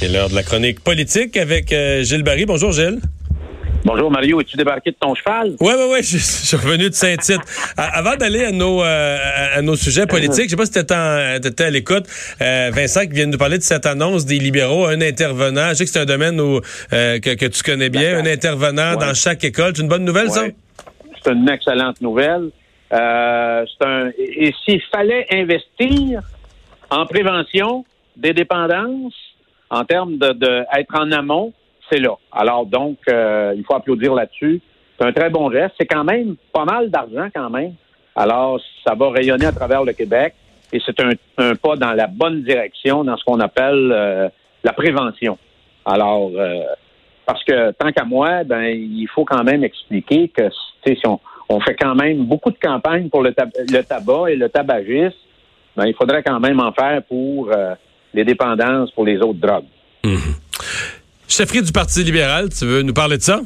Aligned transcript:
C'est 0.00 0.06
l'heure 0.06 0.28
de 0.28 0.34
la 0.36 0.44
chronique 0.44 0.78
politique 0.78 1.36
avec 1.36 1.72
euh, 1.72 2.04
Gilles 2.04 2.22
Barry. 2.22 2.46
Bonjour 2.46 2.70
Gilles. 2.70 3.00
Bonjour 3.84 4.12
Mario, 4.12 4.40
es-tu 4.40 4.56
débarqué 4.56 4.92
de 4.92 4.96
ton 4.96 5.12
cheval? 5.16 5.56
Oui, 5.58 5.72
oui, 5.76 5.84
oui, 5.90 5.98
je, 6.04 6.18
suis 6.18 6.56
revenu 6.56 6.88
de 6.88 6.94
Saint-Tite. 6.94 7.40
Avant 7.76 8.14
d'aller 8.14 8.44
à 8.44 8.52
nos 8.52 8.80
euh, 8.80 9.18
à 9.56 9.60
nos 9.60 9.74
sujets 9.74 10.06
politiques, 10.06 10.44
je 10.44 10.50
sais 10.50 10.56
pas 10.56 10.66
si 10.66 10.70
tu 10.70 10.78
étais, 10.78 11.64
à 11.64 11.70
l'écoute, 11.70 12.04
euh, 12.40 12.70
Vincent 12.72 13.06
qui 13.06 13.14
vient 13.14 13.26
de 13.26 13.32
nous 13.32 13.38
parler 13.38 13.58
de 13.58 13.64
cette 13.64 13.86
annonce 13.86 14.24
des 14.24 14.38
libéraux, 14.38 14.86
un 14.86 15.00
intervenant, 15.00 15.70
je 15.70 15.74
sais 15.74 15.84
que 15.84 15.90
c'est 15.90 15.98
un 15.98 16.04
domaine 16.04 16.40
où, 16.40 16.60
que, 16.92 17.48
tu 17.48 17.62
connais 17.64 17.90
bien, 17.90 18.18
un 18.18 18.26
intervenant 18.26 18.94
dans 18.94 19.14
chaque 19.14 19.42
école. 19.42 19.72
C'est 19.74 19.82
une 19.82 19.88
bonne 19.88 20.04
nouvelle, 20.04 20.30
ça? 20.30 20.44
C'est 21.24 21.32
une 21.32 21.48
excellente 21.48 22.00
nouvelle. 22.00 22.50
c'est 22.88 23.84
un, 23.84 24.10
et 24.16 24.54
s'il 24.64 24.80
fallait 24.92 25.26
investir 25.32 26.20
en 26.88 27.04
prévention 27.04 27.84
des 28.16 28.32
dépendances, 28.32 29.14
en 29.70 29.84
termes 29.84 30.16
de, 30.18 30.32
de 30.32 30.64
être 30.76 30.94
en 30.94 31.10
amont, 31.12 31.52
c'est 31.90 31.98
là. 31.98 32.16
Alors 32.32 32.66
donc, 32.66 32.98
euh, 33.08 33.54
il 33.56 33.64
faut 33.64 33.74
applaudir 33.74 34.14
là-dessus. 34.14 34.60
C'est 34.98 35.06
un 35.06 35.12
très 35.12 35.30
bon 35.30 35.50
geste. 35.50 35.74
C'est 35.78 35.86
quand 35.86 36.04
même 36.04 36.36
pas 36.52 36.64
mal 36.64 36.90
d'argent 36.90 37.28
quand 37.34 37.50
même. 37.50 37.74
Alors, 38.16 38.60
ça 38.84 38.94
va 38.94 39.10
rayonner 39.10 39.46
à 39.46 39.52
travers 39.52 39.84
le 39.84 39.92
Québec 39.92 40.34
et 40.72 40.80
c'est 40.84 40.98
un, 41.00 41.12
un, 41.38 41.54
pas 41.54 41.76
dans 41.76 41.92
la 41.92 42.08
bonne 42.08 42.42
direction 42.42 43.04
dans 43.04 43.16
ce 43.16 43.24
qu'on 43.24 43.40
appelle 43.40 43.92
euh, 43.92 44.28
la 44.64 44.72
prévention. 44.72 45.38
Alors, 45.86 46.30
euh, 46.34 46.64
parce 47.24 47.44
que 47.44 47.70
tant 47.72 47.92
qu'à 47.92 48.04
moi, 48.04 48.42
ben 48.44 48.64
il 48.64 49.06
faut 49.14 49.24
quand 49.24 49.44
même 49.44 49.62
expliquer 49.62 50.28
que 50.28 50.50
si 50.84 50.98
on, 51.06 51.20
on 51.48 51.60
fait 51.60 51.76
quand 51.76 51.94
même 51.94 52.24
beaucoup 52.24 52.50
de 52.50 52.58
campagnes 52.60 53.08
pour 53.08 53.22
le, 53.22 53.34
le 53.70 53.82
tabac 53.82 54.30
et 54.30 54.36
le 54.36 54.48
tabagisme, 54.48 55.16
ben, 55.76 55.86
il 55.86 55.94
faudrait 55.94 56.22
quand 56.22 56.40
même 56.40 56.58
en 56.60 56.72
faire 56.72 57.02
pour 57.04 57.50
les 58.14 58.24
dépendances 58.24 58.90
pour 58.92 59.04
les 59.04 59.18
autres 59.18 59.40
drogues. 59.40 59.64
Mmh. 60.04 60.16
Chefferie 61.28 61.62
du 61.62 61.72
Parti 61.72 62.02
libéral, 62.02 62.48
tu 62.48 62.64
veux 62.64 62.82
nous 62.82 62.94
parler 62.94 63.18
de 63.18 63.22
ça? 63.22 63.40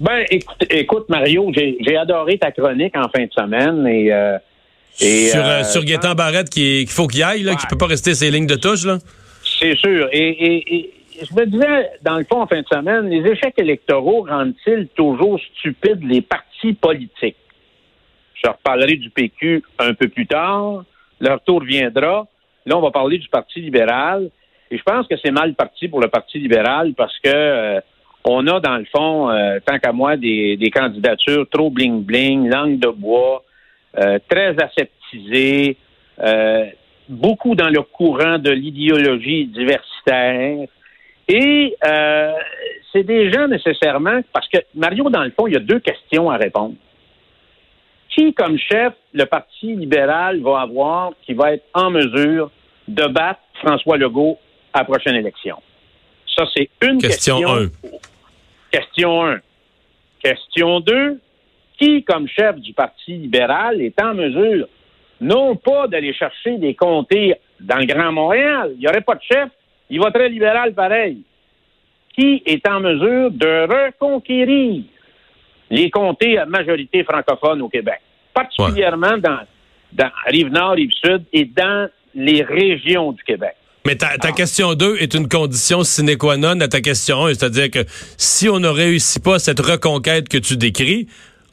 Ben, 0.00 0.24
écoute, 0.30 0.64
écoute 0.70 1.08
Mario, 1.08 1.50
j'ai 1.54 1.96
adoré 1.96 2.38
ta 2.38 2.52
chronique 2.52 2.96
en 2.96 3.08
fin 3.08 3.24
de 3.24 3.32
semaine 3.32 3.86
et. 3.86 4.12
Euh, 4.12 4.38
sur, 4.98 5.46
euh, 5.46 5.62
sur 5.62 5.84
Gaétan 5.84 6.14
Barrette, 6.14 6.50
qu'il 6.50 6.88
faut 6.88 7.06
qu'il 7.06 7.22
aille, 7.22 7.42
là, 7.42 7.52
ne 7.52 7.70
peut 7.70 7.78
pas 7.78 7.86
rester 7.86 8.14
ses 8.14 8.30
lignes 8.30 8.48
de 8.48 8.56
touche, 8.56 8.84
là? 8.84 8.98
C'est 9.60 9.76
sûr. 9.76 10.08
Et, 10.12 10.90
je 11.20 11.34
me 11.34 11.46
disais, 11.46 11.90
dans 12.02 12.16
le 12.16 12.24
fond, 12.24 12.40
en 12.42 12.46
fin 12.46 12.60
de 12.60 12.66
semaine, 12.66 13.08
les 13.08 13.28
échecs 13.30 13.54
électoraux 13.58 14.26
rendent-ils 14.28 14.88
toujours 14.94 15.40
stupides 15.58 16.02
les 16.02 16.20
partis 16.20 16.72
politiques? 16.74 17.36
Je 18.34 18.48
reparlerai 18.48 18.96
du 18.96 19.10
PQ 19.10 19.62
un 19.78 19.94
peu 19.94 20.08
plus 20.08 20.26
tard. 20.26 20.84
Leur 21.20 21.40
tour 21.42 21.62
viendra. 21.62 22.26
Là, 22.66 22.76
on 22.76 22.80
va 22.80 22.90
parler 22.90 23.18
du 23.18 23.28
Parti 23.28 23.60
libéral. 23.60 24.30
Et 24.70 24.76
je 24.76 24.82
pense 24.82 25.06
que 25.06 25.14
c'est 25.22 25.30
mal 25.30 25.54
parti 25.54 25.88
pour 25.88 26.00
le 26.00 26.08
Parti 26.08 26.38
libéral 26.38 26.92
parce 26.94 27.18
que 27.20 27.30
euh, 27.32 27.80
on 28.24 28.46
a, 28.46 28.60
dans 28.60 28.76
le 28.76 28.84
fond, 28.84 29.30
euh, 29.30 29.58
tant 29.64 29.78
qu'à 29.78 29.92
moi, 29.92 30.16
des, 30.16 30.70
candidatures 30.74 31.48
trop 31.50 31.70
bling-bling, 31.70 32.50
langue 32.50 32.78
de 32.78 32.88
bois, 32.88 33.42
euh, 33.98 34.18
très 34.28 34.54
aseptisées, 34.62 35.76
beaucoup 37.08 37.54
dans 37.54 37.70
le 37.70 37.80
courant 37.80 38.38
de 38.38 38.50
l'idéologie 38.50 39.46
diversitaire. 39.46 40.66
Et 41.28 41.76
c'est 42.92 43.04
des 43.04 43.32
gens 43.32 43.48
nécessairement, 43.48 44.20
parce 44.32 44.48
que 44.48 44.58
Mario, 44.74 45.08
dans 45.08 45.22
le 45.24 45.30
fond, 45.30 45.46
il 45.46 45.54
y 45.54 45.56
a 45.56 45.60
deux 45.60 45.78
questions 45.78 46.30
à 46.30 46.36
répondre. 46.36 46.74
Qui, 48.18 48.34
comme 48.34 48.58
chef, 48.58 48.94
le 49.12 49.26
Parti 49.26 49.76
libéral 49.76 50.40
va 50.40 50.62
avoir 50.62 51.12
qui 51.22 51.34
va 51.34 51.52
être 51.52 51.64
en 51.72 51.88
mesure 51.88 52.50
de 52.88 53.06
battre 53.06 53.38
François 53.62 53.96
Legault 53.96 54.36
à 54.72 54.80
la 54.80 54.84
prochaine 54.86 55.14
élection? 55.14 55.62
Ça, 56.36 56.44
c'est 56.52 56.68
une 56.82 57.00
question. 57.00 57.38
Question 57.38 57.54
1. 57.54 58.00
Question 58.72 59.24
1. 59.24 59.40
Question 60.20 60.80
2. 60.80 61.20
Qui, 61.78 62.02
comme 62.02 62.26
chef 62.26 62.56
du 62.56 62.72
Parti 62.72 63.12
libéral, 63.12 63.80
est 63.80 64.02
en 64.02 64.14
mesure 64.14 64.66
non 65.20 65.54
pas 65.54 65.86
d'aller 65.86 66.12
chercher 66.12 66.58
des 66.58 66.74
comtés 66.74 67.36
dans 67.60 67.76
le 67.76 67.86
Grand 67.86 68.10
Montréal, 68.10 68.72
il 68.74 68.80
n'y 68.80 68.88
aurait 68.88 69.00
pas 69.00 69.14
de 69.14 69.22
chef, 69.22 69.48
il 69.90 70.00
voterait 70.00 70.28
libéral 70.28 70.74
pareil. 70.74 71.22
Qui 72.16 72.42
est 72.44 72.66
en 72.68 72.80
mesure 72.80 73.30
de 73.30 73.86
reconquérir 73.86 74.82
les 75.70 75.88
comtés 75.90 76.36
à 76.36 76.46
majorité 76.46 77.04
francophone 77.04 77.62
au 77.62 77.68
Québec, 77.68 78.00
particulièrement 78.42 79.18
dans, 79.18 79.40
dans 79.92 80.10
Rive-Nord, 80.26 80.72
Rive-Sud 80.72 81.24
et 81.32 81.44
dans 81.44 81.88
les 82.14 82.42
régions 82.42 83.12
du 83.12 83.22
Québec. 83.22 83.54
Mais 83.86 83.96
ta, 83.96 84.18
ta 84.18 84.32
question 84.32 84.74
2 84.74 84.96
est 84.98 85.14
une 85.14 85.28
condition 85.28 85.82
sine 85.82 86.16
qua 86.16 86.36
non 86.36 86.60
à 86.60 86.68
ta 86.68 86.80
question 86.80 87.26
1, 87.26 87.34
c'est-à-dire 87.34 87.70
que 87.70 87.80
si 88.16 88.48
on 88.48 88.58
ne 88.58 88.68
réussit 88.68 89.22
pas 89.22 89.38
cette 89.38 89.60
reconquête 89.60 90.28
que 90.28 90.38
tu 90.38 90.56
décris, 90.56 91.06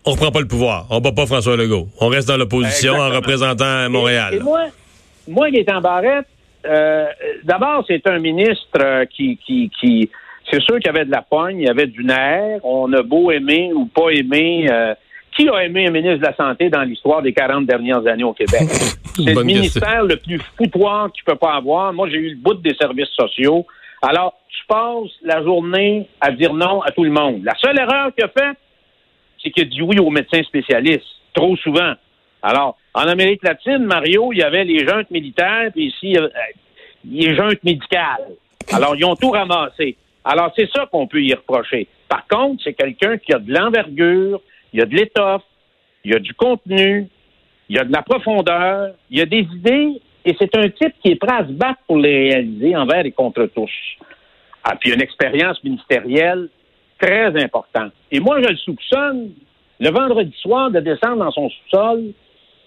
on 0.06 0.12
ne 0.12 0.18
prend 0.18 0.32
pas 0.32 0.42
le 0.42 0.48
pouvoir. 0.48 0.88
On 0.90 0.96
ne 0.96 1.00
bat 1.00 1.12
pas 1.14 1.26
François 1.26 1.56
Legault. 1.56 1.88
On 2.00 2.08
reste 2.08 2.28
dans 2.28 2.38
l'opposition 2.38 2.94
en 2.96 3.10
représentant 3.10 3.90
Montréal. 3.90 4.36
Et, 4.36 4.40
moi, 4.40 4.66
moi, 5.28 5.48
en 5.70 5.82
Barrette, 5.82 6.28
euh, 6.66 7.06
d'abord, 7.44 7.86
c'est 7.88 8.06
un 8.08 8.20
ministre 8.20 8.80
euh, 8.82 9.06
qui, 9.06 9.38
qui, 9.46 9.72
qui 9.80 10.10
c'est 10.52 10.62
sûr 10.62 10.76
qu'il 10.76 10.88
y 10.88 10.90
avait 10.90 11.06
de 11.06 11.12
la 11.12 11.22
poigne, 11.22 11.60
il 11.60 11.66
y 11.66 11.70
avait 11.70 11.88
du 11.88 12.04
nerf. 12.04 12.60
On 12.64 12.92
a 12.94 13.02
beau 13.02 13.32
aimer 13.32 13.72
ou 13.74 13.86
pas 13.86 14.10
aimer 14.10 14.68
euh, 14.70 14.94
qui 15.36 15.50
a 15.50 15.64
aimé 15.64 15.88
un 15.88 15.92
ministre 15.92 16.20
de 16.20 16.26
la 16.26 16.36
Santé 16.36 16.70
dans 16.70 16.84
l'histoire 16.84 17.22
des 17.22 17.34
40 17.34 17.66
dernières 17.66 18.06
années 18.08 18.24
au 18.24 18.34
Québec? 18.34 18.64
C'est 19.16 19.34
le 19.34 19.44
ministère 19.44 20.04
le 20.04 20.18
plus 20.18 20.40
foutoir 20.58 21.12
qu'il 21.12 21.24
peut 21.24 21.36
pas 21.36 21.56
avoir. 21.56 21.94
Moi, 21.94 22.10
j'ai 22.10 22.18
eu 22.18 22.30
le 22.32 22.38
bout 22.38 22.56
des 22.56 22.74
services 22.76 23.10
sociaux. 23.10 23.66
Alors, 24.02 24.34
tu 24.50 24.66
passes 24.68 25.12
la 25.24 25.44
journée 25.44 26.08
à 26.22 26.32
dire 26.32 26.54
non 26.54 26.82
à 26.82 26.92
tout 26.92 27.04
le 27.04 27.12
monde. 27.12 27.44
La 27.44 27.56
seule 27.56 27.78
erreur 27.78 28.14
qu'il 28.14 28.26
a 28.26 28.30
faite, 28.30 28.58
c'est 29.42 29.52
qu'il 29.52 29.64
a 29.64 29.66
dit 29.68 29.82
oui 29.82 30.00
aux 30.00 30.10
médecins 30.10 30.44
spécialistes, 30.44 31.06
trop 31.34 31.56
souvent. 31.58 31.94
Alors, 32.42 32.78
en 32.94 33.04
Amérique 33.04 33.44
latine, 33.44 33.86
Mario, 33.86 34.32
il 34.32 34.40
y 34.40 34.44
avait 34.44 34.64
les 34.64 34.88
juntes 34.88 35.10
militaires, 35.12 35.70
puis 35.74 35.88
ici, 35.88 36.18
euh, 36.18 36.28
les 37.10 37.36
juntes 37.36 37.64
médicales. 37.64 38.36
Alors, 38.72 38.96
ils 38.96 39.06
ont 39.06 39.16
tout 39.16 39.32
ramassé. 39.32 39.98
Alors, 40.26 40.52
c'est 40.58 40.70
ça 40.72 40.88
qu'on 40.92 41.06
peut 41.06 41.22
y 41.22 41.34
reprocher. 41.34 41.88
Par 42.10 42.28
contre, 42.28 42.64
c'est 42.64 42.74
quelqu'un 42.74 43.18
qui 43.20 43.32
a 43.32 43.38
de 43.38 43.54
l'envergure, 43.54 44.42
il 44.74 44.80
y 44.80 44.82
a 44.82 44.86
de 44.86 44.96
l'étoffe, 44.96 45.44
il 46.04 46.12
y 46.12 46.16
a 46.16 46.20
du 46.20 46.34
contenu, 46.34 47.08
il 47.70 47.76
y 47.76 47.80
a 47.80 47.84
de 47.84 47.92
la 47.92 48.02
profondeur, 48.02 48.96
il 49.12 49.20
y 49.20 49.22
a 49.22 49.26
des 49.28 49.48
idées, 49.54 50.02
et 50.26 50.36
c'est 50.40 50.56
un 50.58 50.68
type 50.70 50.96
qui 51.04 51.12
est 51.12 51.16
prêt 51.16 51.36
à 51.36 51.46
se 51.46 51.52
battre 51.52 51.80
pour 51.86 51.98
les 51.98 52.32
réaliser 52.32 52.76
envers 52.76 53.06
et 53.06 53.12
contre 53.12 53.46
tous. 53.54 53.70
Ah, 54.64 54.76
puis 54.76 54.92
une 54.92 55.02
expérience 55.02 55.64
ministérielle 55.64 56.50
très 57.00 57.28
importante. 57.44 57.92
Et 58.12 58.20
moi, 58.20 58.42
je 58.42 58.50
le 58.50 58.58
soupçonne, 58.58 59.32
le 59.80 59.90
vendredi 59.92 60.36
soir, 60.42 60.72
de 60.72 60.80
descendre 60.80 61.18
dans 61.18 61.32
son 61.32 61.50
sous-sol, 61.50 62.04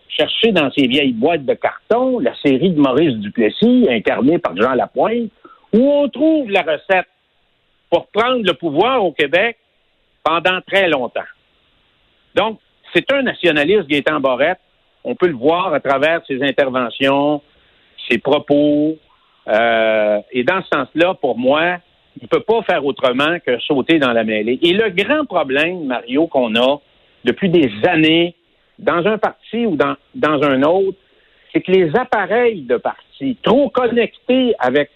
chercher 0.08 0.52
dans 0.52 0.70
ses 0.70 0.86
vieilles 0.86 1.12
boîtes 1.12 1.44
de 1.44 1.54
carton 1.54 2.20
la 2.20 2.34
série 2.36 2.70
de 2.70 2.80
Maurice 2.80 3.16
Duplessis, 3.16 3.88
incarnée 3.91 4.38
par 4.38 4.56
Jean 4.56 4.74
Lapointe, 4.74 5.30
où 5.72 5.91
on 5.91 6.08
trouve 6.08 6.50
la 6.50 6.62
recette 6.62 7.08
pour 7.91 8.06
prendre 8.09 8.44
le 8.44 8.54
pouvoir 8.54 9.04
au 9.04 9.12
Québec 9.12 9.59
pendant 10.22 10.60
très 10.66 10.88
longtemps. 10.88 11.21
Donc, 12.34 12.59
c'est 12.94 13.10
un 13.12 13.22
nationaliste, 13.22 13.87
Gaétan 13.87 14.21
Barrette. 14.21 14.60
On 15.04 15.15
peut 15.15 15.28
le 15.28 15.34
voir 15.34 15.72
à 15.72 15.81
travers 15.81 16.21
ses 16.27 16.43
interventions, 16.43 17.43
ses 18.09 18.19
propos. 18.19 18.97
Euh, 19.48 20.21
et 20.32 20.44
dans 20.44 20.62
ce 20.62 20.69
sens-là, 20.72 21.15
pour 21.15 21.38
moi, 21.38 21.78
il 22.16 22.25
ne 22.25 22.28
peut 22.28 22.41
pas 22.41 22.62
faire 22.62 22.84
autrement 22.84 23.38
que 23.44 23.59
sauter 23.60 23.98
dans 23.98 24.12
la 24.12 24.25
mêlée. 24.25 24.59
Et 24.62 24.72
le 24.72 24.91
grand 24.91 25.25
problème, 25.25 25.84
Mario, 25.84 26.27
qu'on 26.27 26.54
a 26.56 26.81
depuis 27.25 27.48
des 27.48 27.71
années, 27.87 28.34
dans 28.78 29.06
un 29.06 29.19
parti 29.19 29.66
ou 29.66 29.77
dans, 29.77 29.97
dans 30.15 30.43
un 30.43 30.62
autre, 30.62 30.98
c'est 31.53 31.60
que 31.60 31.72
les 31.72 31.94
appareils 31.97 32.62
de 32.62 32.77
parti, 32.77 33.37
trop 33.43 33.71
connectés 33.71 34.54
avec 34.59 34.91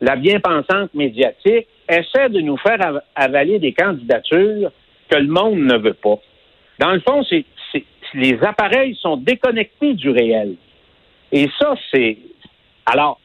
la 0.00 0.16
bien-pensante 0.16 0.92
médiatique, 0.94 1.66
essaient 1.88 2.28
de 2.28 2.40
nous 2.40 2.56
faire 2.56 3.00
avaler 3.14 3.58
des 3.58 3.72
candidatures 3.72 4.70
que 5.08 5.16
le 5.18 5.28
monde 5.28 5.58
ne 5.58 5.76
veut 5.78 5.94
pas. 5.94 6.18
Dans 6.78 6.92
le 6.92 7.00
fond, 7.00 7.24
c'est, 7.28 7.44
les 8.14 8.42
appareils 8.42 8.96
sont 8.96 9.16
déconnectés 9.16 9.94
du 9.94 10.10
réel. 10.10 10.54
Et 11.30 11.48
ça, 11.58 11.74
c'est. 11.92 12.18
Alors, 12.86 13.20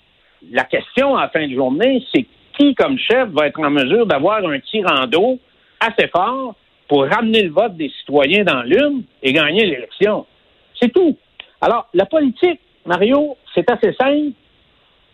la 0.51 0.63
question 0.63 1.15
à 1.15 1.23
la 1.23 1.29
fin 1.29 1.47
de 1.47 1.53
journée, 1.53 2.03
c'est 2.13 2.25
qui, 2.57 2.73
comme 2.75 2.97
chef, 2.97 3.29
va 3.29 3.47
être 3.47 3.59
en 3.59 3.69
mesure 3.69 4.05
d'avoir 4.05 4.45
un 4.45 4.59
tirant 4.59 5.05
assez 5.79 6.07
fort 6.07 6.55
pour 6.87 7.05
ramener 7.05 7.43
le 7.43 7.51
vote 7.51 7.75
des 7.75 7.91
citoyens 7.99 8.43
dans 8.43 8.61
l'une 8.63 9.03
et 9.21 9.33
gagner 9.33 9.65
l'élection? 9.65 10.25
C'est 10.79 10.93
tout. 10.93 11.17
Alors, 11.61 11.87
la 11.93 12.05
politique, 12.05 12.59
Mario, 12.85 13.35
c'est 13.53 13.69
assez 13.69 13.93
simple. 13.93 14.31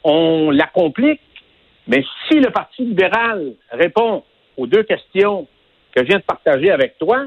On 0.03 0.51
la 0.51 0.67
complique, 0.67 1.21
mais 1.87 2.03
si 2.27 2.39
le 2.39 2.49
Parti 2.49 2.83
libéral 2.83 3.53
répond 3.71 4.23
aux 4.57 4.67
deux 4.67 4.83
questions 4.83 5.47
que 5.95 6.01
je 6.01 6.07
viens 6.07 6.17
de 6.17 6.23
partager 6.23 6.71
avec 6.71 6.97
toi, 6.97 7.25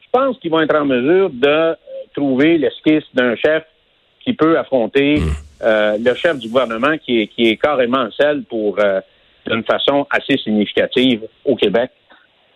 je 0.00 0.08
pense 0.12 0.38
qu'ils 0.38 0.50
vont 0.50 0.60
être 0.60 0.74
en 0.74 0.84
mesure 0.84 1.30
de 1.30 1.46
euh, 1.46 1.74
trouver 2.14 2.58
l'esquisse 2.58 3.04
d'un 3.14 3.36
chef 3.36 3.64
qui 4.24 4.32
peut 4.32 4.58
affronter 4.58 5.18
hmm. 5.18 5.30
euh, 5.62 5.98
le 6.02 6.14
chef 6.14 6.38
du 6.38 6.48
gouvernement 6.48 6.96
qui 6.98 7.22
est, 7.22 7.26
qui 7.28 7.48
est 7.48 7.56
carrément 7.56 8.08
celle 8.18 8.42
pour 8.44 8.78
euh, 8.78 9.00
d'une 9.46 9.64
façon 9.64 10.06
assez 10.10 10.36
significative 10.38 11.22
au 11.44 11.56
Québec 11.56 11.90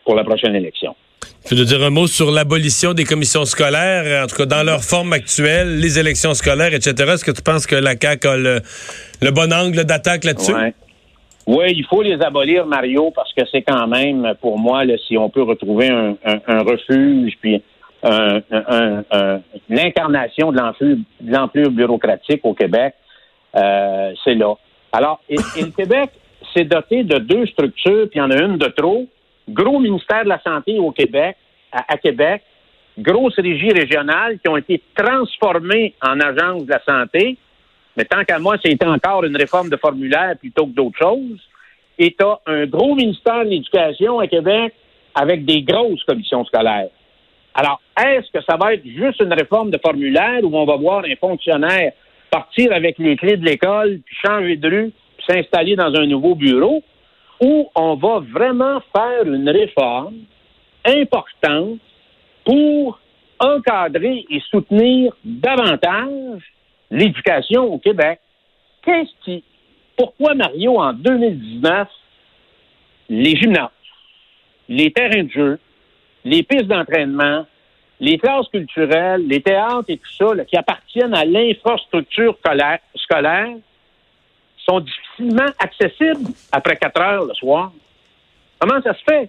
pour 0.04 0.14
la 0.14 0.24
prochaine 0.24 0.54
élection. 0.54 0.94
Tu 1.46 1.54
veux 1.54 1.64
dire 1.64 1.82
un 1.82 1.90
mot 1.90 2.06
sur 2.06 2.30
l'abolition 2.30 2.92
des 2.92 3.04
commissions 3.04 3.44
scolaires, 3.44 4.24
en 4.24 4.26
tout 4.26 4.36
cas 4.36 4.46
dans 4.46 4.62
leur 4.62 4.82
forme 4.82 5.12
actuelle, 5.12 5.78
les 5.78 5.98
élections 5.98 6.34
scolaires, 6.34 6.74
etc. 6.74 7.12
Est-ce 7.12 7.24
que 7.24 7.30
tu 7.30 7.42
penses 7.42 7.66
que 7.66 7.76
la 7.76 7.94
CAQ 7.98 8.28
a 8.28 8.36
le, 8.36 9.30
bon 9.30 9.52
angle 9.52 9.84
d'attaque 9.84 10.24
là-dessus? 10.24 10.52
Oui, 11.46 11.66
il 11.76 11.84
faut 11.84 12.02
les 12.02 12.20
abolir, 12.22 12.66
Mario, 12.66 13.10
parce 13.10 13.32
que 13.34 13.42
c'est 13.50 13.62
quand 13.62 13.86
même, 13.86 14.34
pour 14.40 14.58
moi, 14.58 14.82
si 15.06 15.18
on 15.18 15.28
peut 15.28 15.42
retrouver 15.42 15.88
un, 15.90 16.16
refuge, 16.62 17.34
puis 17.40 17.62
l'incarnation 19.68 20.52
de 20.52 20.58
l'enflure 21.22 21.70
bureaucratique 21.70 22.40
au 22.44 22.54
Québec, 22.54 22.94
euh, 23.56 24.12
c'est 24.24 24.34
là. 24.34 24.54
Alors, 24.92 25.20
et, 25.28 25.36
le 25.36 25.70
Québec 25.70 26.10
s'est 26.54 26.64
doté 26.64 27.04
de 27.04 27.18
deux 27.18 27.46
structures, 27.46 28.08
puis 28.10 28.18
il 28.18 28.18
y 28.18 28.22
en 28.22 28.30
a 28.30 28.42
une 28.42 28.58
de 28.58 28.68
trop. 28.68 29.06
Gros 29.48 29.78
ministère 29.78 30.24
de 30.24 30.28
la 30.28 30.40
Santé 30.40 30.78
au 30.78 30.90
Québec, 30.90 31.36
à, 31.72 31.96
Québec, 31.98 32.42
grosses 32.98 33.36
régies 33.36 33.72
régionales 33.72 34.38
qui 34.38 34.48
ont 34.48 34.56
été 34.56 34.80
transformées 34.96 35.94
en 36.00 36.18
agences 36.20 36.64
de 36.64 36.70
la 36.70 36.82
santé. 36.84 37.36
Mais 37.96 38.04
tant 38.04 38.24
qu'à 38.24 38.38
moi, 38.38 38.56
c'était 38.62 38.86
encore 38.86 39.24
une 39.24 39.36
réforme 39.36 39.68
de 39.68 39.76
formulaire 39.76 40.36
plutôt 40.38 40.66
que 40.66 40.72
d'autres 40.72 40.98
choses. 40.98 41.40
Et 41.98 42.14
tu 42.18 42.24
as 42.24 42.40
un 42.46 42.66
gros 42.66 42.94
ministère 42.94 43.44
de 43.44 43.50
l'Éducation 43.50 44.18
à 44.18 44.26
Québec 44.26 44.74
avec 45.14 45.44
des 45.44 45.62
grosses 45.62 46.02
commissions 46.04 46.44
scolaires. 46.44 46.88
Alors, 47.54 47.80
est-ce 47.96 48.30
que 48.32 48.44
ça 48.44 48.56
va 48.56 48.74
être 48.74 48.84
juste 48.84 49.20
une 49.20 49.32
réforme 49.32 49.70
de 49.70 49.78
formulaire 49.78 50.40
où 50.42 50.56
on 50.56 50.64
va 50.64 50.76
voir 50.76 51.04
un 51.04 51.14
fonctionnaire 51.16 51.92
partir 52.30 52.72
avec 52.72 52.98
les 52.98 53.16
clés 53.16 53.36
de 53.36 53.44
l'école, 53.44 54.00
puis 54.04 54.16
changer 54.26 54.56
de 54.56 54.68
rue, 54.68 54.92
puis 55.16 55.26
s'installer 55.28 55.76
dans 55.76 55.94
un 55.94 56.06
nouveau 56.06 56.34
bureau, 56.34 56.82
ou 57.40 57.70
on 57.76 57.94
va 57.94 58.20
vraiment 58.20 58.80
faire 58.92 59.24
une 59.24 59.48
réforme 59.48 60.16
importante 60.84 61.78
pour 62.44 62.98
encadrer 63.38 64.26
et 64.28 64.40
soutenir 64.50 65.12
davantage 65.24 66.42
l'éducation 66.94 67.64
au 67.64 67.78
Québec. 67.78 68.20
Qu'est-ce 68.82 69.10
qui, 69.24 69.42
pourquoi 69.96 70.34
Mario, 70.34 70.78
en 70.78 70.92
2019, 70.92 71.88
les 73.08 73.36
gymnases, 73.36 73.68
les 74.68 74.92
terrains 74.92 75.24
de 75.24 75.30
jeu, 75.30 75.58
les 76.24 76.42
pistes 76.42 76.66
d'entraînement, 76.66 77.46
les 78.00 78.18
classes 78.18 78.48
culturelles, 78.48 79.26
les 79.26 79.42
théâtres 79.42 79.88
et 79.88 79.98
tout 79.98 80.12
ça, 80.18 80.44
qui 80.44 80.56
appartiennent 80.56 81.14
à 81.14 81.24
l'infrastructure 81.24 82.36
scolaire, 82.96 83.56
sont 84.66 84.80
difficilement 84.80 85.50
accessibles 85.58 86.32
après 86.52 86.76
quatre 86.76 87.00
heures 87.00 87.24
le 87.26 87.34
soir? 87.34 87.72
Comment 88.58 88.80
ça 88.82 88.94
se 88.94 89.02
fait? 89.02 89.28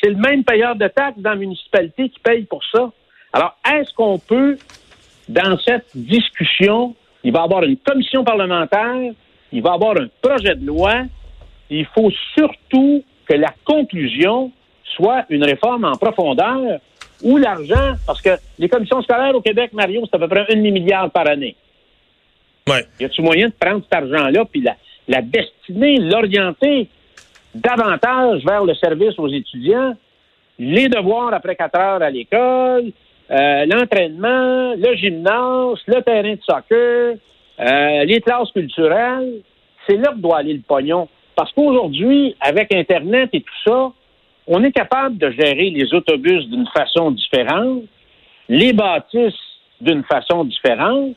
C'est 0.00 0.10
le 0.10 0.16
même 0.16 0.44
payeur 0.44 0.76
de 0.76 0.86
taxes 0.88 1.18
dans 1.18 1.30
la 1.30 1.36
municipalité 1.36 2.08
qui 2.08 2.20
paye 2.20 2.44
pour 2.44 2.62
ça. 2.64 2.90
Alors, 3.32 3.56
est-ce 3.68 3.92
qu'on 3.94 4.18
peut, 4.18 4.56
dans 5.30 5.56
cette 5.58 5.86
discussion, 5.94 6.94
il 7.22 7.32
va 7.32 7.40
y 7.40 7.42
avoir 7.44 7.62
une 7.62 7.76
commission 7.76 8.24
parlementaire, 8.24 9.12
il 9.52 9.62
va 9.62 9.70
y 9.70 9.74
avoir 9.74 9.96
un 9.96 10.08
projet 10.20 10.56
de 10.56 10.66
loi, 10.66 11.02
il 11.70 11.86
faut 11.86 12.10
surtout 12.34 13.04
que 13.28 13.34
la 13.34 13.54
conclusion 13.64 14.50
soit 14.96 15.24
une 15.30 15.44
réforme 15.44 15.84
en 15.84 15.96
profondeur 15.96 16.80
où 17.22 17.36
l'argent, 17.36 17.94
parce 18.06 18.20
que 18.20 18.30
les 18.58 18.68
commissions 18.68 19.02
scolaires 19.02 19.34
au 19.34 19.40
Québec, 19.40 19.72
Mario, 19.72 20.02
c'est 20.06 20.16
à 20.16 20.18
peu 20.18 20.26
près 20.26 20.46
un 20.50 20.56
demi-milliard 20.56 21.10
par 21.10 21.28
année. 21.28 21.54
Ouais. 22.68 22.84
Y 22.98 23.04
a-t-il 23.04 23.24
moyen 23.24 23.48
de 23.48 23.52
prendre 23.52 23.82
cet 23.84 23.94
argent-là 23.94 24.44
puis 24.50 24.62
la, 24.62 24.76
la 25.06 25.22
destiner, 25.22 25.98
l'orienter 25.98 26.88
davantage 27.54 28.44
vers 28.44 28.64
le 28.64 28.74
service 28.74 29.18
aux 29.18 29.28
étudiants, 29.28 29.94
les 30.58 30.88
devoirs 30.88 31.32
après 31.34 31.54
quatre 31.54 31.78
heures 31.78 32.02
à 32.02 32.10
l'école, 32.10 32.92
euh, 33.30 33.66
l'entraînement, 33.66 34.74
le 34.74 34.96
gymnase, 34.96 35.78
le 35.86 36.02
terrain 36.02 36.34
de 36.34 36.40
soccer, 36.42 37.16
euh, 37.60 38.04
les 38.04 38.20
classes 38.20 38.50
culturelles, 38.52 39.42
c'est 39.86 39.96
là 39.96 40.12
que 40.12 40.18
doit 40.18 40.38
aller 40.38 40.54
le 40.54 40.62
pognon. 40.66 41.08
Parce 41.36 41.52
qu'aujourd'hui, 41.52 42.34
avec 42.40 42.74
Internet 42.74 43.30
et 43.32 43.40
tout 43.40 43.70
ça, 43.70 43.92
on 44.46 44.64
est 44.64 44.72
capable 44.72 45.16
de 45.16 45.30
gérer 45.30 45.70
les 45.70 45.94
autobus 45.94 46.48
d'une 46.48 46.66
façon 46.74 47.12
différente, 47.12 47.82
les 48.48 48.72
bâtisses 48.72 49.34
d'une 49.80 50.02
façon 50.04 50.44
différente, 50.44 51.14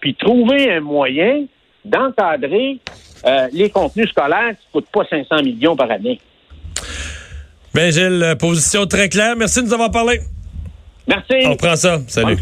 puis 0.00 0.14
trouver 0.14 0.70
un 0.70 0.80
moyen 0.80 1.46
d'encadrer 1.84 2.78
euh, 3.26 3.48
les 3.52 3.70
contenus 3.70 4.08
scolaires 4.10 4.50
qui 4.50 4.66
ne 4.68 4.72
coûtent 4.80 4.92
pas 4.92 5.04
500 5.08 5.42
millions 5.42 5.74
par 5.74 5.90
année. 5.90 6.20
Bien, 7.74 7.90
Gilles, 7.90 8.36
position 8.38 8.86
très 8.86 9.08
claire. 9.08 9.34
Merci 9.36 9.62
de 9.62 9.66
nous 9.66 9.74
avoir 9.74 9.90
parlé. 9.90 10.20
Merci. 11.06 11.46
On 11.46 11.56
prend 11.56 11.76
ça. 11.76 12.00
Salut. 12.08 12.36